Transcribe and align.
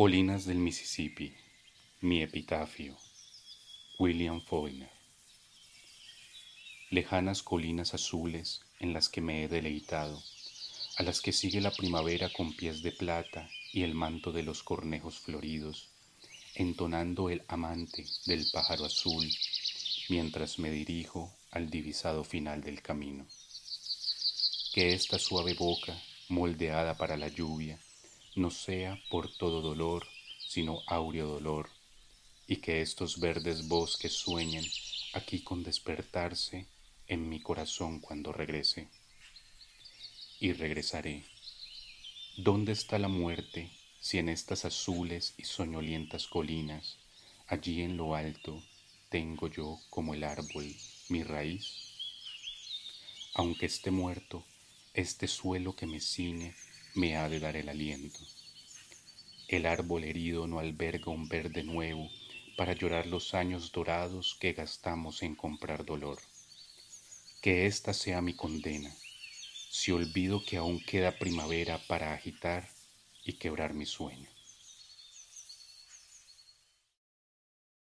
Colinas 0.00 0.46
del 0.46 0.56
Mississippi, 0.56 1.30
mi 2.00 2.22
epitafio, 2.22 2.96
William 3.98 4.40
Faulkner. 4.40 4.88
Lejanas 6.88 7.42
colinas 7.42 7.92
azules 7.92 8.62
en 8.78 8.94
las 8.94 9.10
que 9.10 9.20
me 9.20 9.44
he 9.44 9.48
deleitado, 9.48 10.22
a 10.96 11.02
las 11.02 11.20
que 11.20 11.34
sigue 11.34 11.60
la 11.60 11.70
primavera 11.70 12.30
con 12.32 12.56
pies 12.56 12.80
de 12.80 12.92
plata 12.92 13.50
y 13.74 13.82
el 13.82 13.94
manto 13.94 14.32
de 14.32 14.42
los 14.42 14.62
cornejos 14.62 15.18
floridos, 15.18 15.90
entonando 16.54 17.28
el 17.28 17.42
amante 17.46 18.06
del 18.24 18.46
pájaro 18.50 18.86
azul, 18.86 19.30
mientras 20.08 20.58
me 20.58 20.70
dirijo 20.70 21.30
al 21.50 21.68
divisado 21.68 22.24
final 22.24 22.62
del 22.62 22.80
camino. 22.80 23.26
Que 24.72 24.94
esta 24.94 25.18
suave 25.18 25.52
boca, 25.52 25.94
moldeada 26.30 26.96
para 26.96 27.18
la 27.18 27.28
lluvia, 27.28 27.78
no 28.36 28.50
sea 28.50 29.02
por 29.10 29.32
todo 29.36 29.60
dolor, 29.60 30.06
sino 30.38 30.82
áureo 30.86 31.26
dolor, 31.26 31.68
y 32.46 32.56
que 32.56 32.80
estos 32.80 33.18
verdes 33.20 33.68
bosques 33.68 34.12
sueñen 34.12 34.64
aquí 35.12 35.40
con 35.40 35.62
despertarse 35.62 36.66
en 37.08 37.28
mi 37.28 37.40
corazón 37.40 38.00
cuando 38.00 38.32
regrese. 38.32 38.88
Y 40.38 40.52
regresaré. 40.52 41.24
¿Dónde 42.36 42.72
está 42.72 42.98
la 42.98 43.08
muerte 43.08 43.70
si 44.00 44.18
en 44.18 44.28
estas 44.28 44.64
azules 44.64 45.34
y 45.36 45.44
soñolientas 45.44 46.26
colinas, 46.26 46.98
allí 47.46 47.82
en 47.82 47.96
lo 47.96 48.14
alto, 48.14 48.62
tengo 49.08 49.48
yo 49.48 49.80
como 49.90 50.14
el 50.14 50.24
árbol 50.24 50.74
mi 51.08 51.22
raíz? 51.24 51.90
Aunque 53.34 53.66
esté 53.66 53.90
muerto, 53.90 54.44
este 54.94 55.28
suelo 55.28 55.74
que 55.76 55.86
me 55.86 56.00
ciñe 56.00 56.54
me 56.94 57.16
ha 57.16 57.28
de 57.28 57.40
dar 57.40 57.56
el 57.56 57.68
aliento. 57.68 58.18
El 59.48 59.66
árbol 59.66 60.04
herido 60.04 60.46
no 60.46 60.58
alberga 60.58 61.10
un 61.10 61.28
verde 61.28 61.62
nuevo 61.62 62.10
para 62.56 62.72
llorar 62.72 63.06
los 63.06 63.34
años 63.34 63.72
dorados 63.72 64.36
que 64.40 64.52
gastamos 64.52 65.22
en 65.22 65.34
comprar 65.34 65.84
dolor. 65.84 66.18
Que 67.40 67.66
esta 67.66 67.94
sea 67.94 68.20
mi 68.20 68.34
condena, 68.34 68.94
si 69.70 69.92
olvido 69.92 70.44
que 70.44 70.56
aún 70.56 70.80
queda 70.84 71.18
primavera 71.18 71.78
para 71.86 72.12
agitar 72.12 72.68
y 73.24 73.34
quebrar 73.34 73.74
mi 73.74 73.86
sueño. 73.86 74.28